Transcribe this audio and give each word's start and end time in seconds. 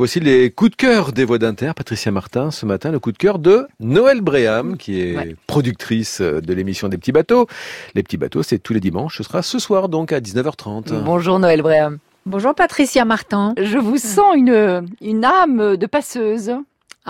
Voici 0.00 0.20
les 0.20 0.52
coups 0.52 0.70
de 0.70 0.76
cœur 0.76 1.12
des 1.12 1.24
voix 1.24 1.38
d'Inter. 1.38 1.72
Patricia 1.74 2.12
Martin, 2.12 2.52
ce 2.52 2.64
matin, 2.66 2.92
le 2.92 3.00
coup 3.00 3.10
de 3.10 3.18
cœur 3.18 3.40
de 3.40 3.66
Noël 3.80 4.20
Bréham, 4.20 4.76
qui 4.76 5.00
est 5.00 5.34
productrice 5.48 6.20
de 6.20 6.54
l'émission 6.54 6.88
des 6.88 6.96
petits 6.96 7.10
bateaux. 7.10 7.48
Les 7.96 8.04
petits 8.04 8.16
bateaux, 8.16 8.44
c'est 8.44 8.60
tous 8.60 8.72
les 8.72 8.78
dimanches. 8.78 9.18
Ce 9.18 9.24
sera 9.24 9.42
ce 9.42 9.58
soir, 9.58 9.88
donc, 9.88 10.12
à 10.12 10.20
19h30. 10.20 11.02
Bonjour 11.02 11.40
Noël 11.40 11.62
Bréham. 11.62 11.98
Bonjour 12.26 12.54
Patricia 12.54 13.04
Martin. 13.04 13.54
Je 13.60 13.76
vous 13.76 13.96
sens 13.96 14.36
une, 14.36 14.86
une 15.00 15.24
âme 15.24 15.76
de 15.76 15.86
passeuse. 15.86 16.52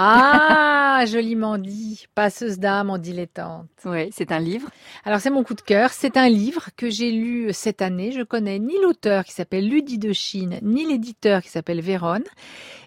Ah, 0.01 1.03
joliment 1.07 1.59
dit. 1.59 2.07
Passeuse 2.15 2.61
d'âme 2.61 2.89
en 2.89 2.99
dilettante. 2.99 3.67
Oui, 3.85 4.11
c'est 4.13 4.31
un 4.31 4.39
livre. 4.39 4.71
Alors 5.05 5.19
c'est 5.19 5.31
mon 5.31 5.43
coup 5.43 5.55
de 5.55 5.61
cœur. 5.61 5.91
C'est 5.91 6.17
un 6.17 6.29
livre 6.29 6.69
que 6.77 6.89
j'ai 6.89 7.11
lu 7.11 7.53
cette 7.53 7.83
année. 7.83 8.13
Je 8.13 8.23
connais 8.23 8.61
ni 8.61 8.75
l'auteur 8.81 9.25
qui 9.25 9.33
s'appelle 9.33 9.69
Ludie 9.69 9.99
de 9.99 10.13
Chine, 10.13 10.61
ni 10.63 10.87
l'éditeur 10.87 11.43
qui 11.43 11.49
s'appelle 11.49 11.81
Véronne. 11.81 12.23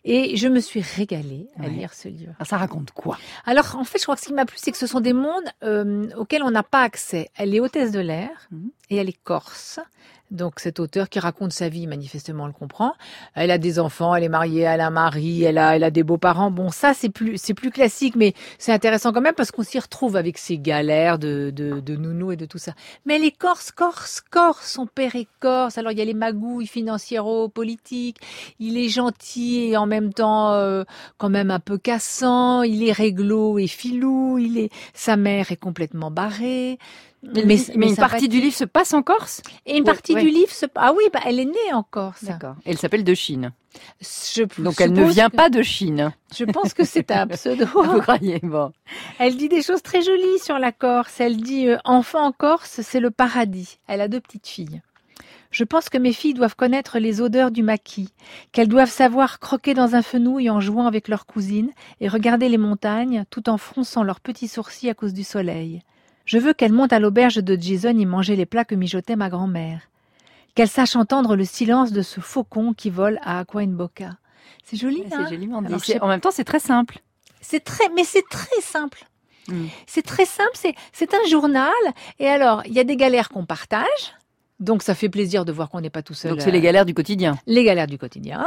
Et 0.05 0.37
je 0.37 0.47
me 0.47 0.61
suis 0.61 0.81
régalée 0.81 1.47
à 1.59 1.67
lire 1.67 1.93
ce 1.93 2.07
livre. 2.07 2.31
Alors 2.37 2.47
ça 2.47 2.55
raconte 2.55 2.91
quoi? 2.91 3.17
Alors 3.45 3.75
en 3.75 3.83
fait, 3.83 3.97
je 3.99 4.03
crois 4.03 4.15
que 4.15 4.21
ce 4.21 4.27
qui 4.27 4.33
m'a 4.33 4.45
plu, 4.45 4.57
c'est 4.57 4.71
que 4.71 4.77
ce 4.77 4.87
sont 4.87 5.01
des 5.01 5.13
mondes 5.13 5.51
euh, 5.63 6.07
auxquels 6.15 6.43
on 6.43 6.51
n'a 6.51 6.63
pas 6.63 6.83
accès. 6.83 7.29
Elle 7.35 7.53
est 7.53 7.59
hôtesse 7.59 7.91
de 7.91 7.99
l'air 7.99 8.47
mhm. 8.51 8.71
et 8.89 8.95
elle 8.95 9.09
est 9.09 9.23
corse. 9.23 9.81
Donc 10.31 10.61
cet 10.61 10.79
auteur 10.79 11.09
qui 11.09 11.19
raconte 11.19 11.51
sa 11.51 11.67
vie, 11.67 11.87
manifestement, 11.87 12.47
le 12.47 12.53
comprend. 12.53 12.93
Elle 13.35 13.51
a 13.51 13.57
des 13.57 13.79
enfants, 13.79 14.15
elle 14.15 14.23
est 14.23 14.29
mariée, 14.29 14.61
elle 14.61 14.79
a 14.79 14.87
un 14.87 14.91
mari, 14.91 15.43
elle 15.43 15.57
a, 15.57 15.75
elle 15.75 15.83
a 15.83 15.91
des 15.91 16.03
beaux-parents. 16.03 16.51
Bon, 16.51 16.69
ça 16.69 16.93
c'est 16.93 17.09
plus, 17.09 17.37
c'est 17.37 17.53
plus 17.53 17.69
classique, 17.69 18.15
mais 18.15 18.33
c'est 18.57 18.71
intéressant 18.71 19.11
quand 19.11 19.19
même 19.19 19.35
parce 19.35 19.51
qu'on 19.51 19.63
s'y 19.63 19.77
retrouve 19.77 20.15
avec 20.15 20.37
ses 20.37 20.57
galères 20.57 21.19
de, 21.19 21.51
de, 21.53 21.81
de 21.81 21.95
nounou 21.97 22.31
et 22.31 22.37
de 22.37 22.45
tout 22.45 22.57
ça. 22.57 22.73
Mais 23.05 23.17
elle 23.17 23.25
est 23.25 23.37
corse, 23.37 23.71
corse, 23.71 24.21
corse. 24.21 24.71
Son 24.71 24.87
père 24.87 25.17
est 25.17 25.27
corse. 25.41 25.77
Alors 25.77 25.91
il 25.91 25.97
y 25.97 26.01
a 26.01 26.05
les 26.05 26.13
magouilles 26.13 26.67
financières-politiques. 26.67 28.17
Il 28.59 28.77
est 28.77 28.89
gentil 28.89 29.65
et 29.65 29.77
en 29.77 29.85
même 29.85 30.13
temps 30.13 30.53
euh, 30.53 30.85
quand 31.17 31.29
même 31.29 31.51
un 31.51 31.59
peu 31.59 31.77
cassant. 31.77 32.63
Il 32.63 32.87
est 32.87 32.93
réglo 32.93 33.59
et 33.59 33.67
filou. 33.67 34.37
Il 34.39 34.57
est, 34.57 34.69
sa 34.93 35.17
mère 35.17 35.51
est 35.51 35.57
complètement 35.57 36.09
barrée. 36.09 36.79
Mais, 37.23 37.43
mais, 37.45 37.89
une 37.89 37.95
partie 37.95 38.27
du 38.27 38.41
livre 38.41 38.55
se 38.55 38.63
passe 38.63 38.93
en 38.93 39.03
Corse 39.03 39.43
Et 39.67 39.77
une 39.77 39.83
partie 39.83 40.15
du 40.15 40.29
livre 40.29 40.51
se... 40.51 40.65
Ah 40.73 40.91
oui, 40.95 41.03
bah, 41.13 41.19
elle 41.25 41.39
est 41.39 41.45
née 41.45 41.73
en 41.73 41.83
Corse. 41.83 42.23
D'accord. 42.23 42.55
Elle 42.65 42.79
s'appelle 42.79 43.03
de 43.03 43.13
Chine. 43.13 43.51
Je, 44.01 44.43
Donc 44.61 44.81
elle 44.81 44.91
ne 44.91 45.05
vient 45.05 45.29
pas 45.29 45.49
de 45.49 45.61
Chine. 45.61 46.13
Je 46.35 46.45
pense 46.45 46.73
que 46.73 46.83
c'est 46.83 47.11
un 47.11 47.27
pseudo. 47.27 47.65
Vous 47.73 48.01
croyez 48.01 48.39
Bon. 48.41 48.71
Elle 49.19 49.37
dit 49.37 49.49
des 49.49 49.61
choses 49.61 49.83
très 49.83 50.01
jolies 50.01 50.39
sur 50.43 50.57
la 50.57 50.71
Corse. 50.71 51.19
Elle 51.19 51.37
dit 51.37 51.67
euh, 51.67 51.77
enfant 51.85 52.25
en 52.25 52.31
Corse, 52.31 52.81
c'est 52.81 52.99
le 52.99 53.11
paradis. 53.11 53.77
Elle 53.87 54.01
a 54.01 54.07
deux 54.07 54.19
petites 54.19 54.47
filles. 54.47 54.81
Je 55.51 55.63
pense 55.63 55.89
que 55.89 55.97
mes 55.97 56.13
filles 56.13 56.33
doivent 56.33 56.55
connaître 56.55 56.97
les 56.97 57.21
odeurs 57.21 57.51
du 57.51 57.61
maquis, 57.61 58.13
qu'elles 58.53 58.69
doivent 58.69 58.89
savoir 58.89 59.39
croquer 59.39 59.73
dans 59.73 59.95
un 59.95 60.01
fenouil 60.01 60.49
en 60.49 60.61
jouant 60.61 60.87
avec 60.87 61.09
leurs 61.09 61.25
cousines 61.25 61.71
et 61.99 62.07
regarder 62.07 62.47
les 62.47 62.57
montagnes 62.57 63.25
tout 63.29 63.49
en 63.49 63.57
fronçant 63.57 64.03
leurs 64.03 64.21
petits 64.21 64.47
sourcils 64.47 64.89
à 64.89 64.93
cause 64.93 65.13
du 65.13 65.25
soleil. 65.25 65.83
Je 66.31 66.37
veux 66.37 66.53
qu'elle 66.53 66.71
monte 66.71 66.93
à 66.93 66.99
l'auberge 67.01 67.43
de 67.43 67.57
Jason 67.59 67.89
y 67.89 68.05
manger 68.05 68.37
les 68.37 68.45
plats 68.45 68.63
que 68.63 68.73
mijotait 68.73 69.17
ma 69.17 69.29
grand-mère. 69.29 69.81
Qu'elle 70.55 70.69
sache 70.69 70.95
entendre 70.95 71.35
le 71.35 71.43
silence 71.43 71.91
de 71.91 72.01
ce 72.01 72.21
faucon 72.21 72.73
qui 72.73 72.89
vole 72.89 73.19
à 73.21 73.39
Aquainboca. 73.39 74.11
C'est 74.63 74.77
joli, 74.77 75.03
C'est 75.09 75.15
hein 75.15 75.27
joliment 75.29 75.61
dit. 75.61 75.73
En 75.99 76.07
même 76.07 76.21
temps, 76.21 76.31
c'est 76.31 76.45
très 76.45 76.61
simple. 76.61 76.99
C'est 77.41 77.65
très, 77.65 77.89
mais 77.97 78.05
c'est 78.05 78.23
très 78.29 78.61
simple. 78.61 79.03
Hmm. 79.49 79.65
C'est 79.87 80.03
très 80.03 80.23
simple. 80.23 80.53
C'est, 80.53 80.73
c'est 80.93 81.13
un 81.13 81.29
journal. 81.29 81.73
Et 82.17 82.29
alors, 82.29 82.63
il 82.65 82.71
y 82.71 82.79
a 82.79 82.85
des 82.85 82.95
galères 82.95 83.27
qu'on 83.27 83.45
partage. 83.45 84.15
Donc 84.61 84.83
ça 84.83 84.95
fait 84.95 85.09
plaisir 85.09 85.43
de 85.43 85.51
voir 85.51 85.69
qu'on 85.69 85.81
n'est 85.81 85.89
pas 85.89 86.03
tout 86.03 86.13
seul. 86.13 86.31
Donc 86.31 86.41
c'est 86.41 86.51
les 86.51 86.61
galères 86.61 86.85
du 86.85 86.93
quotidien. 86.93 87.37
Les 87.45 87.65
galères 87.65 87.87
du 87.87 87.97
quotidien 87.97 88.45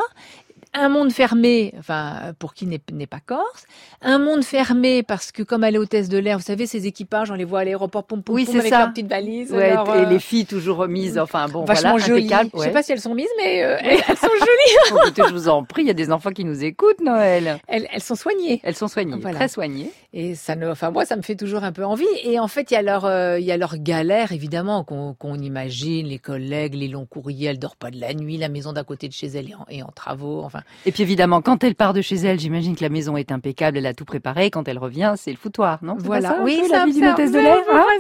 un 0.75 0.89
monde 0.89 1.13
fermé, 1.13 1.73
enfin 1.79 2.35
pour 2.39 2.53
qui 2.53 2.67
n'est 2.67 3.07
pas 3.07 3.21
corse, 3.25 3.65
un 4.03 4.19
monde 4.19 4.45
fermé 4.45 5.03
parce 5.03 5.33
que 5.33 5.43
comme 5.43 5.65
elle 5.65 5.77
est 5.77 5.79
hôtesse 5.79 6.09
de 6.09 6.19
l'air, 6.19 6.39
vous 6.39 6.45
savez 6.45 6.67
ces 6.67 6.87
équipages, 6.87 7.31
on 7.31 7.35
les 7.35 7.45
voit 7.45 7.61
à 7.61 7.65
l'aéroport 7.65 8.05
pom 8.05 8.23
pom, 8.23 8.35
oui, 8.35 8.47
avec 8.49 8.71
ça. 8.71 8.81
leur 8.81 8.91
petite 8.91 9.09
valise. 9.09 9.53
Ouais, 9.53 9.73
et 9.73 9.77
euh, 9.77 10.05
les 10.07 10.19
filles 10.19 10.47
toujours 10.47 10.79
remises, 10.79 11.19
enfin 11.19 11.47
bon, 11.49 11.65
vachement 11.65 11.93
voilà, 11.93 12.07
jolies. 12.07 12.31
Je 12.55 12.59
sais 12.59 12.71
pas 12.71 12.83
si 12.83 12.93
elles 12.93 13.01
sont 13.01 13.15
mises, 13.15 13.29
mais 13.39 13.63
euh, 13.63 13.77
elles, 13.83 14.17
sont 14.17 14.27
jolies. 14.27 15.13
je 15.29 15.33
vous 15.33 15.49
en 15.49 15.65
prie, 15.65 15.83
il 15.83 15.89
y 15.89 15.91
a 15.91 15.95
des 15.95 16.11
enfants 16.11 16.31
qui 16.31 16.45
nous 16.45 16.65
écoutent, 16.65 17.01
Noël. 17.01 17.59
Elles, 17.69 17.89
elles 17.93 18.03
sont 18.03 18.17
soignées. 18.17 18.61
Elles 18.65 18.77
sont 18.77 18.89
soignées, 18.89 19.21
très 19.21 19.49
soignées. 19.49 19.91
Et 20.17 20.37
ça 20.37 20.55
ne, 20.55 20.71
enfin 20.71 20.93
moi 20.93 21.05
ça 21.05 21.17
me 21.17 21.23
fait 21.23 21.35
toujours 21.35 21.65
un 21.65 21.73
peu 21.73 21.85
envie. 21.85 22.07
Et 22.23 22.39
en 22.39 22.47
fait 22.47 22.71
il 22.71 22.75
y 22.75 22.77
a 22.77 22.83
leur, 22.83 23.05
euh, 23.05 23.41
il 23.41 23.45
y 23.45 23.51
a 23.51 23.57
leur 23.57 23.77
galère 23.79 24.31
évidemment 24.31 24.85
qu'on 24.85 25.39
imagine, 25.39 26.07
les 26.07 26.21
collègues, 26.21 26.75
les 26.75 26.87
longs 26.87 27.05
courriers, 27.05 27.49
elle 27.49 27.59
dort 27.59 27.75
pas 27.75 27.91
de 27.91 27.99
la 27.99 28.15
nuit, 28.15 28.37
la 28.37 28.49
maison 28.49 28.73
d'à 28.73 28.85
côté 28.85 29.09
de 29.09 29.13
chez 29.13 29.27
elle 29.27 29.51
est 29.51 29.57
en, 29.57 29.67
est 29.69 29.83
en 29.83 29.91
travaux, 29.91 30.43
enfin. 30.45 30.61
Et 30.87 30.93
puis 30.93 31.03
évidemment 31.03 31.43
quand 31.43 31.65
elle 31.65 31.75
part 31.75 31.95
de 31.95 32.01
chez 32.01 32.15
elle, 32.15 32.39
j'imagine 32.39 32.77
que 32.77 32.85
la 32.85 32.91
maison 32.91 33.17
est 33.17 33.33
impeccable, 33.33 33.77
elle 33.77 33.87
a 33.87 33.93
tout 33.93 34.05
préparé. 34.05 34.53
Quand 34.53 34.69
elle 34.69 34.79
revient, 34.79 35.15
c'est 35.17 35.33
le 35.33 35.37
foutoir, 35.37 35.81
non 35.83 35.97
Voilà, 35.99 36.39
oui, 36.43 36.61
c'est 36.63 36.69
la 36.69 36.85
vie 36.87 36.93
d'une 36.93 37.09
hôtesse 37.09 37.33
de 37.33 37.41
l'air. 37.41 37.57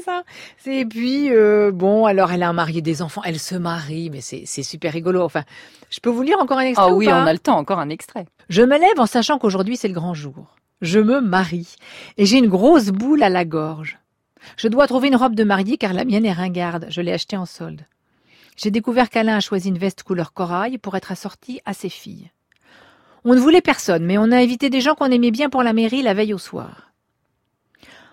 Hein? 0.06 0.22
et 0.66 0.84
puis 0.84 1.32
euh, 1.32 1.72
bon, 1.72 2.06
alors 2.06 2.30
elle 2.30 2.44
a 2.44 2.48
un 2.48 2.52
mari 2.52 2.80
des 2.80 3.02
enfants, 3.02 3.22
elle 3.24 3.40
se 3.40 3.56
marie, 3.56 4.10
mais 4.10 4.20
c'est 4.20 4.62
super 4.62 4.92
rigolo. 4.92 5.20
Enfin, 5.20 5.42
je 5.90 5.98
peux 5.98 6.10
vous 6.10 6.22
lire 6.22 6.38
encore 6.38 6.58
un 6.58 6.66
extrait 6.66 6.86
Ah 6.88 6.94
oui, 6.94 7.08
on 7.08 7.26
a 7.26 7.32
le 7.32 7.40
temps, 7.40 7.58
encore 7.58 7.80
un 7.80 7.88
extrait. 7.88 8.26
Je 8.48 8.62
me 8.62 8.78
lève 8.78 9.00
en 9.00 9.06
sachant 9.06 9.38
qu'aujourd'hui 9.38 9.76
c'est 9.76 9.88
le 9.88 9.94
grand 9.94 10.14
jour. 10.14 10.54
Je 10.84 11.00
me 11.00 11.22
marie 11.22 11.76
et 12.18 12.26
j'ai 12.26 12.36
une 12.36 12.48
grosse 12.48 12.88
boule 12.88 13.22
à 13.22 13.30
la 13.30 13.46
gorge. 13.46 13.98
Je 14.58 14.68
dois 14.68 14.86
trouver 14.86 15.08
une 15.08 15.16
robe 15.16 15.34
de 15.34 15.42
mariée 15.42 15.78
car 15.78 15.94
la 15.94 16.04
mienne 16.04 16.26
est 16.26 16.32
ringarde. 16.32 16.88
Je 16.90 17.00
l'ai 17.00 17.12
achetée 17.12 17.38
en 17.38 17.46
solde. 17.46 17.86
J'ai 18.58 18.70
découvert 18.70 19.08
qu'Alain 19.08 19.36
a 19.36 19.40
choisi 19.40 19.70
une 19.70 19.78
veste 19.78 20.02
couleur 20.02 20.34
corail 20.34 20.76
pour 20.76 20.94
être 20.94 21.10
assortie 21.10 21.62
à 21.64 21.72
ses 21.72 21.88
filles. 21.88 22.30
On 23.24 23.34
ne 23.34 23.40
voulait 23.40 23.62
personne, 23.62 24.04
mais 24.04 24.18
on 24.18 24.30
a 24.30 24.36
invité 24.36 24.68
des 24.68 24.82
gens 24.82 24.94
qu'on 24.94 25.10
aimait 25.10 25.30
bien 25.30 25.48
pour 25.48 25.62
la 25.62 25.72
mairie 25.72 26.02
la 26.02 26.12
veille 26.12 26.34
au 26.34 26.38
soir. 26.38 26.92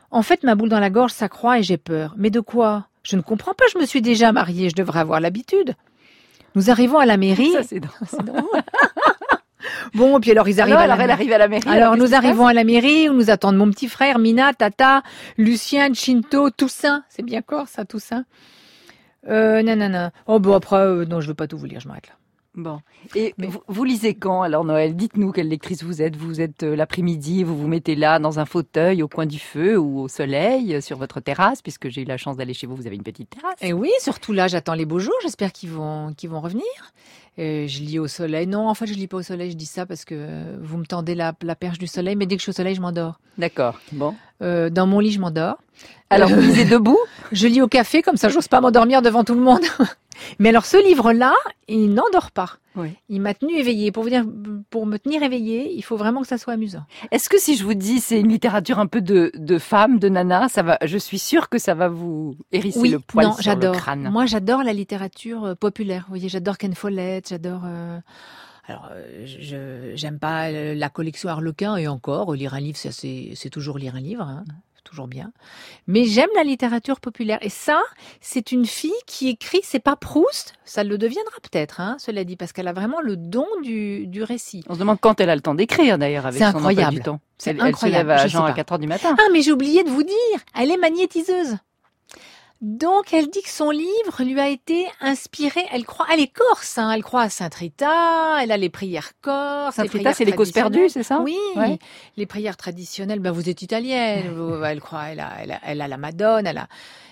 En 0.09 0.22
fait, 0.22 0.44
ma 0.44 0.56
boule 0.56 0.70
dans 0.70 0.80
la 0.80 0.90
gorge 0.90 1.12
s'accroît 1.12 1.59
et 1.59 1.64
j'ai 1.64 1.78
peur. 1.78 2.14
Mais 2.16 2.30
de 2.30 2.40
quoi? 2.40 2.88
Je 3.03 3.18
ne 3.18 3.22
comprends 3.22 3.53
pas, 3.53 3.66
je 3.74 3.80
me 3.80 3.86
suis 3.86 4.02
déjà 4.02 4.32
mariée, 4.32 4.70
je 4.70 4.76
devrais 4.76 5.02
avoir 5.02 5.20
l'habitude. 5.20 5.76
Nous 6.56 6.70
arrivons 6.70 7.00
à 7.00 7.06
la 7.06 7.18
mairie. 7.18 7.52
Ça, 7.52 7.64
c'est 7.64 7.82
drôle. 7.82 8.00
Bon, 9.94 10.19
puis 10.19 10.31
alors 10.31 10.47
ils 10.47 10.62
arrivent 10.62 10.75
à 10.75 10.88
la, 10.88 10.97
elle 11.03 11.12
arrive 11.12 11.34
à 11.34 11.38
la 11.38 11.47
mairie. 11.47 11.69
Alors, 11.69 11.97
nous 11.97 12.14
arrivons 12.14 12.47
à 12.47 12.53
la 12.53 12.64
mairie 12.64 13.09
où 13.09 13.14
nous 13.14 13.30
attendent 13.30 13.58
mon 13.58 13.69
petit 13.69 13.88
frère, 13.88 14.19
Mina, 14.19 14.53
Tata, 14.53 15.03
Lucien, 15.38 15.94
Chinto, 15.94 16.50
Toussaint. 16.50 17.03
C'est 17.09 17.24
bien 17.24 17.42
corps 17.42 17.68
ça, 17.68 17.86
Toussaint. 17.86 18.25
Euh, 19.28 19.62
non, 19.62 19.75
non, 19.75 19.90
non. 19.90 20.09
Oh, 20.28 20.40
bon, 20.40 20.53
après, 20.53 20.78
euh, 20.78 21.06
non, 21.06 21.22
je 21.22 21.28
veux 21.28 21.34
pas 21.34 21.47
tout 21.47 21.58
vous 21.58 21.66
lire, 21.66 21.80
je 21.80 21.88
m'arrête 21.88 22.08
là. 22.08 22.14
Bon. 22.53 22.81
Et 23.16 23.34
vous, 23.68 23.84
lisez 23.86 24.14
quand 24.14 24.41
alors 24.41 24.66
Noël? 24.66 24.97
Dites-nous 24.97 25.31
quelle 25.31 25.47
lectrice 25.47 25.84
vous 25.84 26.02
êtes. 26.02 26.18
Vous 26.18 26.41
êtes 26.41 26.64
euh, 26.64 26.75
l'après-midi, 26.75 27.44
vous 27.46 27.56
vous 27.56 27.68
mettez 27.68 27.96
là 27.96 28.20
dans 28.20 28.40
un 28.40 28.46
fauteuil 28.46 29.02
au 29.03 29.08
coin 29.08 29.25
du 29.25 29.40
feu 29.40 29.78
ou 29.78 30.02
au 30.02 30.08
soleil 30.09 30.75
euh, 30.75 30.81
sur 30.81 30.97
votre 30.97 31.22
terrasse, 31.22 31.62
puisque 31.62 31.88
j'ai 31.88 32.02
eu 32.02 32.06
la 32.06 32.18
chance 32.18 32.36
d'aller 32.36 32.53
chez 32.53 32.68
vous. 32.68 32.75
Vous 32.75 32.88
avez 32.88 32.97
une 32.97 33.03
petite 33.03 33.30
terrasse. 33.30 33.56
Et 33.62 33.70
eh 33.70 33.74
oui, 33.74 33.90
surtout 34.00 34.34
là, 34.34 34.50
j'attends 34.50 34.74
les 34.74 34.86
beaux 34.86 35.00
jours. 35.00 35.16
J'espère 35.22 35.53
qu'ils 35.53 35.70
vont 35.70 36.14
qu'ils 36.14 36.30
vont 36.30 36.41
revenir. 36.41 36.66
Je 37.41 37.79
lis 37.81 38.00
au 38.00 38.07
soleil. 38.07 38.47
Non, 38.47 38.69
en 38.69 38.74
fait, 38.74 38.88
je 38.88 38.94
lis 38.94 39.07
pas 39.07 39.18
au 39.18 39.22
soleil. 39.24 39.52
Je 39.52 39.56
dis 39.56 39.66
ça 39.66 39.85
parce 39.85 40.06
que 40.06 40.56
vous 40.62 40.78
me 40.78 40.85
tendez 40.85 41.16
la, 41.16 41.34
perche 41.34 41.79
du 41.79 41.88
soleil, 41.88 42.16
mais 42.16 42.25
dès 42.25 42.35
que 42.35 42.40
je 42.40 42.44
suis 42.44 42.52
au 42.52 42.56
soleil, 42.56 42.75
je 42.75 42.81
m'endors. 42.81 43.19
D'accord. 43.38 43.79
Bon. 43.91 44.16
Euh, 44.41 44.69
dans 44.69 44.88
mon 44.88 45.00
lit, 45.00 45.12
je 45.12 45.19
m'endors. 45.19 45.57
Alors, 46.09 46.29
vous 46.29 46.40
lisez 46.40 46.66
debout? 46.66 47.00
Je 47.31 47.47
lis 47.47 47.62
au 47.62 47.68
café, 47.68 48.02
comme 48.02 48.18
ça, 48.18 48.29
j'ose 48.29 48.47
pas 48.47 48.62
m'endormir 48.62 49.02
devant 49.02 49.24
tout 49.24 49.35
le 49.35 49.41
monde. 49.41 49.63
Mais 50.40 50.50
alors 50.50 50.66
ce 50.66 50.78
livre-là, 50.78 51.34
il 51.68 51.94
n'endort 51.94 52.31
pas. 52.31 52.57
Il 53.09 53.22
m'a 53.22 53.34
tenu 53.34 53.56
éveillée. 53.56 53.92
Pour 53.92 54.04
vous 54.04 54.09
dire, 54.09 54.26
pour 54.70 54.86
me 54.86 54.98
tenir 54.98 55.24
éveillée, 55.24 55.74
il 55.74 55.82
faut 55.82 55.98
vraiment 55.98 56.22
que 56.22 56.28
ça 56.28 56.38
soit 56.38 56.54
amusant. 56.54 56.84
Est-ce 57.12 57.30
que 57.30 57.40
si 57.40 57.56
je 57.56 57.64
vous 57.64 57.74
dis 57.74 58.00
c'est 58.00 58.20
une 58.20 58.30
littérature 58.30 58.80
un 58.80 58.88
peu 58.88 59.02
de, 59.02 59.32
de 59.36 59.58
femme, 59.58 60.00
de 60.00 60.09
nana, 60.09 60.50
ça 60.50 60.64
va, 60.64 60.78
je 60.84 60.98
suis 60.98 61.20
sûre 61.20 61.50
que 61.50 61.58
ça 61.58 61.74
va 61.74 61.90
vous 61.90 62.36
hérisser 62.52 62.90
le 62.90 63.00
poil 63.00 63.28
non, 63.28 63.34
sur 63.34 63.56
le 63.56 63.72
crâne. 63.72 64.09
Moi, 64.09 64.26
j'adore 64.26 64.64
la 64.64 64.74
littérature 64.74 65.46
euh, 65.46 65.56
populaire. 65.56 66.04
Vous 66.08 66.12
voyez, 66.12 66.30
j'adore 66.30 66.58
Ken 66.58 66.74
Follett, 66.74 67.30
j'adore. 67.30 67.62
Euh, 67.66 68.00
alors, 68.68 68.90
euh, 68.92 69.26
je 69.26 69.96
j'aime 69.96 70.20
pas 70.20 70.52
la 70.52 70.90
collection 70.90 71.30
Harlequin 71.30 71.76
et 71.76 71.88
encore 71.88 72.34
lire 72.34 72.53
un 72.53 72.59
livre, 72.59 72.78
c'est 72.78 73.50
toujours 73.50 73.78
lire 73.78 73.96
un 73.96 74.02
livre. 74.02 74.24
Hein 74.24 74.44
toujours 74.83 75.07
bien. 75.07 75.31
Mais 75.87 76.05
j'aime 76.05 76.29
la 76.35 76.43
littérature 76.43 76.99
populaire. 76.99 77.39
Et 77.41 77.49
ça, 77.49 77.81
c'est 78.19 78.51
une 78.51 78.66
fille 78.66 78.91
qui 79.05 79.29
écrit, 79.29 79.61
c'est 79.63 79.79
pas 79.79 79.95
Proust, 79.95 80.53
ça 80.66 80.83
le 80.83 80.97
deviendra 80.97 81.35
peut-être, 81.41 81.79
hein, 81.79 81.97
cela 81.99 82.23
dit, 82.23 82.35
parce 82.35 82.51
qu'elle 82.53 82.67
a 82.67 82.73
vraiment 82.73 83.01
le 83.01 83.17
don 83.17 83.47
du, 83.63 84.07
du 84.07 84.23
récit. 84.23 84.63
On 84.67 84.73
se 84.73 84.79
demande 84.79 84.99
quand 84.99 85.19
elle 85.19 85.29
a 85.29 85.35
le 85.35 85.41
temps 85.41 85.55
d'écrire 85.55 85.97
d'ailleurs 85.97 86.25
avec 86.25 86.39
son 86.39 86.45
incroyable. 86.45 86.95
du 86.95 87.01
temps. 87.01 87.19
C'est 87.37 87.59
incroyable. 87.59 88.11
Elle 88.11 88.29
se 88.29 88.37
lève 88.37 88.43
à, 88.43 88.45
à 88.47 88.53
4 88.53 88.72
heures 88.73 88.79
du 88.79 88.87
matin. 88.87 89.16
Ah, 89.17 89.29
mais 89.31 89.41
j'ai 89.41 89.51
oublié 89.51 89.83
de 89.83 89.89
vous 89.89 90.03
dire, 90.03 90.16
elle 90.55 90.72
est 90.72 90.78
magnétiseuse. 90.78 91.57
Donc, 92.61 93.11
elle 93.11 93.28
dit 93.28 93.41
que 93.41 93.49
son 93.49 93.72
livre 93.72 94.23
lui 94.23 94.40
a 94.40 94.47
été 94.47 94.87
inspiré. 94.99 95.61
Elle 95.72 95.84
croit, 95.84 96.05
elle 96.13 96.19
est 96.19 96.31
corse, 96.31 96.78
hein, 96.78 96.91
elle 96.91 97.02
croit 97.02 97.23
à 97.23 97.29
Saint 97.29 97.49
Rita. 97.52 98.37
Elle 98.40 98.52
a 98.52 98.58
les 98.58 98.69
prières 98.69 99.13
corse. 99.22 99.75
Saint 99.75 99.84
Rita, 99.84 100.13
c'est 100.13 100.25
les 100.25 100.34
causes 100.34 100.52
perdues, 100.52 100.87
c'est 100.90 101.02
ça? 101.02 101.22
Oui, 101.22 101.40
les 102.17 102.25
prières 102.28 102.58
traditionnelles. 102.58 103.19
Ben, 103.19 103.31
vous 103.31 103.49
êtes 103.49 103.63
italienne. 103.63 104.61
elle 104.63 104.79
croit, 104.79 105.05
elle 105.05 105.22
a, 105.22 105.31
elle 105.41 105.52
a, 105.53 105.59
elle 105.63 105.81
a 105.81 105.87
la 105.87 105.97
Madone, 105.97 106.46
elle 106.46 106.59
a. 106.59 106.67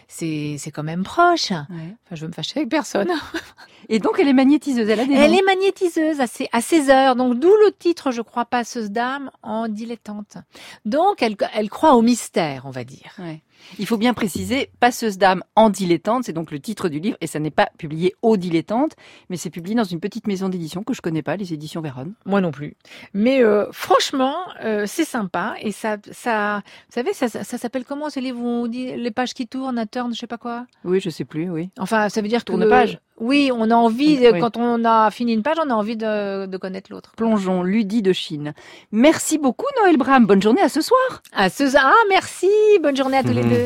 c'est 0.07 0.57
c'est 0.59 0.69
quand 0.69 0.83
même 0.83 1.03
proche. 1.03 1.51
Enfin, 1.51 1.95
je 2.11 2.21
veux 2.21 2.27
me 2.27 2.33
fâcher 2.33 2.59
avec 2.59 2.69
personne. 2.69 3.09
Et 3.91 3.97
donc 3.97 4.19
elle 4.19 4.27
est 4.27 4.33
magnétiseuse, 4.33 4.87
elle 4.87 4.99
a 4.99 5.05
des 5.05 5.15
Elle 5.15 5.33
est 5.33 5.41
magnétiseuse 5.41 6.19
à 6.19 6.27
ses, 6.27 6.47
à 6.51 6.61
ses 6.61 6.91
heures, 6.91 7.15
donc 7.15 7.39
d'où 7.39 7.49
le 7.49 7.71
titre, 7.71 8.11
je 8.11 8.21
crois, 8.21 8.45
passeuse 8.45 8.91
d'âme 8.91 9.31
en 9.41 9.67
dilettante. 9.67 10.37
Donc 10.85 11.23
elle, 11.23 11.35
elle 11.55 11.71
croit 11.71 11.95
au 11.95 12.03
mystère, 12.03 12.63
on 12.65 12.69
va 12.69 12.83
dire. 12.83 13.13
Ouais. 13.17 13.41
Il 13.77 13.85
faut 13.85 13.97
bien 13.97 14.13
préciser, 14.13 14.69
Passeuse 14.79 15.17
d'âme 15.17 15.43
en 15.55 15.69
dilettante, 15.69 16.23
c'est 16.25 16.33
donc 16.33 16.51
le 16.51 16.59
titre 16.59 16.89
du 16.89 16.99
livre, 16.99 17.17
et 17.21 17.27
ça 17.27 17.39
n'est 17.39 17.51
pas 17.51 17.69
publié 17.77 18.15
au 18.21 18.37
dilettante, 18.37 18.95
mais 19.29 19.37
c'est 19.37 19.49
publié 19.49 19.75
dans 19.75 19.83
une 19.83 19.99
petite 19.99 20.27
maison 20.27 20.49
d'édition 20.49 20.83
que 20.83 20.93
je 20.93 21.01
connais 21.01 21.21
pas, 21.21 21.35
les 21.35 21.53
éditions 21.53 21.81
Véronne. 21.81 22.13
Moi 22.25 22.41
non 22.41 22.51
plus. 22.51 22.75
Mais 23.13 23.43
euh, 23.43 23.65
franchement, 23.71 24.35
euh, 24.63 24.85
c'est 24.87 25.05
sympa, 25.05 25.55
et 25.61 25.71
ça, 25.71 25.97
ça, 26.11 26.61
vous 26.87 26.93
savez, 26.93 27.13
ça, 27.13 27.27
ça, 27.27 27.57
s'appelle 27.57 27.85
comment 27.85 28.09
ce 28.09 28.19
livre 28.19 28.39
où 28.39 28.47
on 28.47 28.67
dit 28.67 28.95
les 28.95 29.11
pages 29.11 29.33
qui 29.33 29.47
tournent, 29.47 29.77
à 29.77 29.85
turn, 29.85 30.13
je 30.13 30.19
sais 30.19 30.27
pas 30.27 30.37
quoi? 30.37 30.65
Oui, 30.83 30.99
je 30.99 31.09
sais 31.09 31.25
plus, 31.25 31.49
oui. 31.49 31.69
Enfin, 31.77 32.09
ça 32.09 32.21
veut 32.21 32.27
dire 32.27 32.43
tourne 32.43 32.67
page. 32.67 32.99
Oui, 33.19 33.51
on 33.53 33.69
a 33.69 33.75
envie, 33.75 34.17
quand 34.39 34.55
on 34.55 34.85
a 34.85 35.11
fini 35.11 35.33
une 35.33 35.43
page, 35.43 35.57
on 35.61 35.69
a 35.69 35.73
envie 35.73 35.97
de, 35.97 36.45
de 36.45 36.57
connaître 36.57 36.89
l'autre. 36.89 37.11
Plongeons, 37.17 37.63
Ludie 37.63 38.01
de 38.01 38.13
Chine. 38.13 38.53
Merci 38.93 39.37
beaucoup 39.37 39.65
Noël 39.81 39.97
Bram, 39.97 40.25
bonne 40.25 40.41
journée 40.41 40.61
à 40.61 40.69
ce 40.69 40.79
soir. 40.79 41.21
À 41.33 41.49
ce 41.49 41.63
Ah, 41.77 41.91
merci, 42.07 42.47
bonne 42.81 42.95
journée 42.95 43.17
à 43.17 43.23
tous 43.23 43.33
les 43.33 43.43
deux. 43.43 43.48
Mm. 43.49 43.59